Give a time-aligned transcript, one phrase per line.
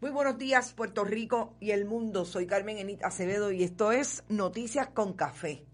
[0.00, 2.24] Muy buenos días, Puerto Rico y el mundo.
[2.24, 5.64] Soy Carmen Enit Acevedo y esto es Noticias con Café.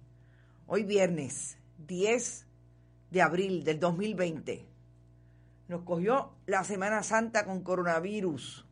[0.67, 2.47] Hoy viernes 10
[3.11, 4.64] de abril del 2020.
[5.69, 8.64] Nos cogió la Semana Santa con coronavirus.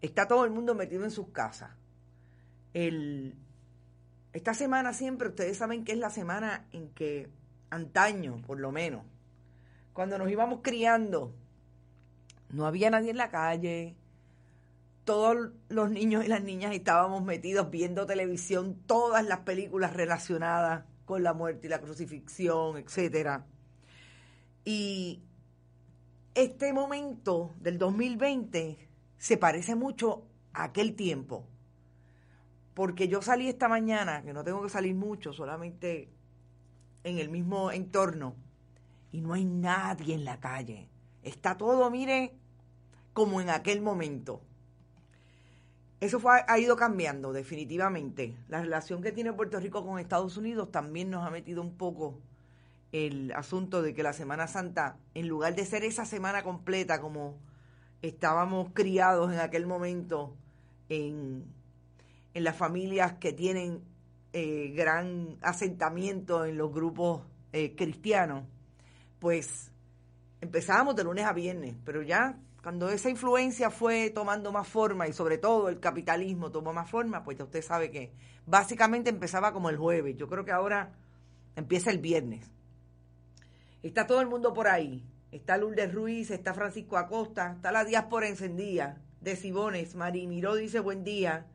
[0.00, 1.72] Está todo el mundo metido en sus casas.
[2.72, 7.28] Esta semana siempre, ustedes saben que es la semana en que
[7.68, 9.04] antaño, por lo menos,
[9.92, 11.30] cuando nos íbamos criando,
[12.48, 13.96] no había nadie en la calle,
[15.04, 21.22] todos los niños y las niñas estábamos metidos viendo televisión, todas las películas relacionadas con
[21.22, 23.46] la muerte y la crucifixión, etcétera.
[24.64, 25.22] Y
[26.34, 28.88] este momento del 2020
[29.18, 31.46] se parece mucho a aquel tiempo.
[32.74, 36.08] Porque yo salí esta mañana, que no tengo que salir mucho, solamente
[37.02, 38.36] en el mismo entorno,
[39.12, 40.88] y no hay nadie en la calle.
[41.22, 42.34] Está todo, mire,
[43.12, 44.42] como en aquel momento.
[46.00, 48.34] Eso fue, ha ido cambiando definitivamente.
[48.48, 52.18] La relación que tiene Puerto Rico con Estados Unidos también nos ha metido un poco
[52.92, 57.38] el asunto de que la Semana Santa, en lugar de ser esa semana completa como
[58.02, 60.34] estábamos criados en aquel momento
[60.88, 61.44] en,
[62.32, 63.82] las familias que tienen
[64.32, 67.22] eh, gran asentamiento en los grupos
[67.52, 68.44] eh, cristianos,
[69.18, 69.70] pues
[70.40, 75.12] empezábamos de lunes a viernes, pero ya cuando esa influencia fue tomando más forma y
[75.12, 78.12] sobre todo el capitalismo tomó más forma, pues ya usted sabe que
[78.46, 80.16] básicamente empezaba como el jueves.
[80.16, 80.92] Yo creo que ahora
[81.56, 82.50] empieza el viernes.
[83.82, 85.06] Está todo el mundo por ahí.
[85.32, 89.94] Está Lourdes Ruiz, está Francisco Acosta, está la diáspora encendida de Sibones.
[89.94, 91.46] Mari Miró dice buen día.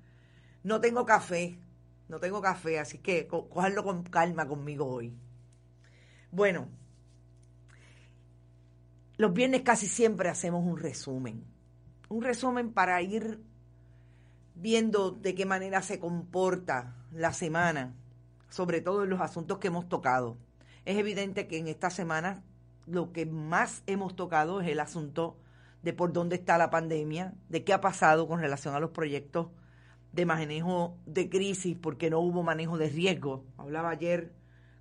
[0.63, 1.59] No tengo café,
[2.07, 5.13] no tengo café, así que cogerlo con calma conmigo hoy.
[6.31, 6.69] Bueno,
[9.17, 11.43] los viernes casi siempre hacemos un resumen.
[12.09, 13.39] Un resumen para ir
[14.55, 17.93] viendo de qué manera se comporta la semana,
[18.49, 20.37] sobre todo en los asuntos que hemos tocado.
[20.85, 22.43] Es evidente que en esta semana
[22.85, 25.37] lo que más hemos tocado es el asunto
[25.81, 29.47] de por dónde está la pandemia, de qué ha pasado con relación a los proyectos
[30.13, 33.45] de manejo de crisis, porque no hubo manejo de riesgo.
[33.57, 34.33] Hablaba ayer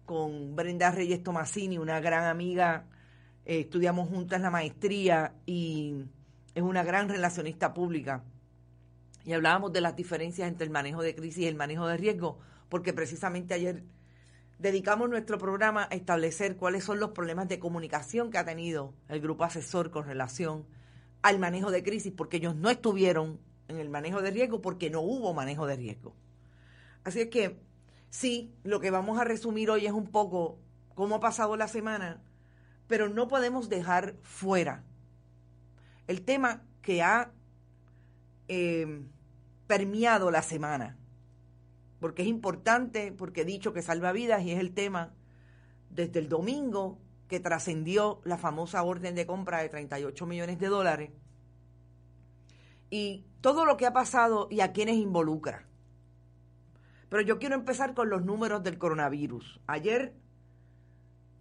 [0.06, 2.87] con Brenda Reyes Tomasini, una gran amiga
[3.46, 6.05] eh, estudiamos juntas la maestría y
[6.55, 8.25] es una gran relacionista pública.
[9.25, 12.38] Y hablábamos de las diferencias entre el manejo de crisis y el manejo de riesgo,
[12.69, 13.85] porque precisamente ayer
[14.58, 19.20] dedicamos nuestro programa a establecer cuáles son los problemas de comunicación que ha tenido el
[19.20, 20.67] grupo asesor con relación
[21.23, 25.00] al manejo de crisis, porque ellos no estuvieron en el manejo de riesgo porque no
[25.00, 26.14] hubo manejo de riesgo.
[27.02, 27.58] Así es que
[28.11, 30.58] sí, lo que vamos a resumir hoy es un poco
[30.94, 32.23] cómo ha pasado la semana
[32.86, 34.84] pero no podemos dejar fuera
[36.06, 37.32] el tema que ha
[38.48, 39.02] eh,
[39.66, 40.98] permeado la semana,
[42.00, 45.14] porque es importante, porque he dicho que salva vidas y es el tema
[45.90, 46.98] desde el domingo
[47.28, 51.10] que trascendió la famosa orden de compra de 38 millones de dólares
[52.90, 55.66] y todo lo que ha pasado y a quienes involucra.
[57.08, 59.60] Pero yo quiero empezar con los números del coronavirus.
[59.66, 60.14] Ayer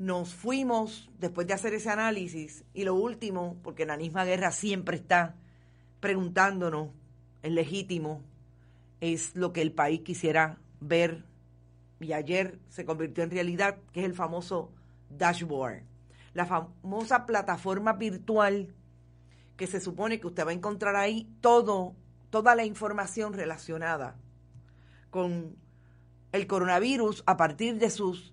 [0.03, 4.97] nos fuimos, después de hacer ese análisis, y lo último, porque la misma guerra siempre
[4.97, 5.35] está
[6.01, 6.89] preguntándonos,
[7.41, 8.21] es legítimo,
[8.99, 11.23] es lo que el país quisiera ver,
[12.01, 14.73] y ayer se convirtió en realidad, que es el famoso
[15.09, 15.83] dashboard,
[16.33, 18.73] la famosa plataforma virtual
[19.55, 21.95] que se supone que usted va a encontrar ahí todo,
[22.29, 24.17] toda la información relacionada
[25.11, 25.55] con
[26.33, 28.32] el coronavirus a partir de sus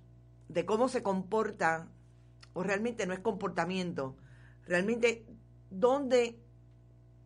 [0.52, 1.88] de cómo se comporta
[2.52, 4.17] o realmente no es comportamiento,
[4.67, 5.25] realmente
[5.70, 6.38] dónde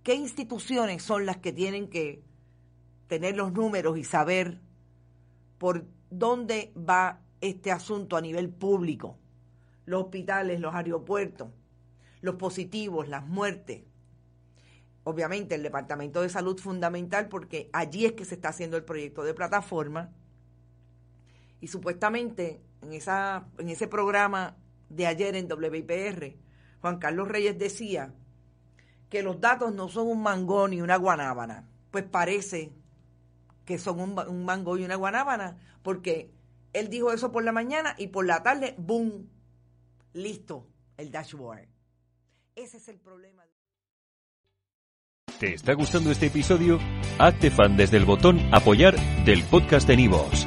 [0.03, 2.23] qué instituciones son las que tienen que
[3.06, 4.61] tener los números y saber
[5.59, 9.19] por dónde va este asunto a nivel público
[9.87, 11.49] los hospitales, los aeropuertos,
[12.23, 13.82] los positivos, las muertes.
[15.05, 19.23] Obviamente el Departamento de Salud fundamental porque allí es que se está haciendo el proyecto
[19.23, 20.11] de plataforma
[21.61, 24.56] y supuestamente en, esa, en ese programa
[24.88, 26.36] de ayer en WIPR,
[26.81, 28.14] Juan Carlos Reyes decía
[29.08, 31.69] que los datos no son un mango ni una guanábana.
[31.90, 32.72] Pues parece
[33.64, 36.31] que son un, un mango y una guanábana porque
[36.72, 39.28] él dijo eso por la mañana y por la tarde, ¡boom!
[40.14, 40.66] listo
[40.96, 41.69] el dashboard.
[42.54, 43.44] Ese es el problema.
[45.38, 46.78] ¿Te está gustando este episodio?
[47.19, 50.46] Hazte fan desde el botón apoyar del podcast de Nivos.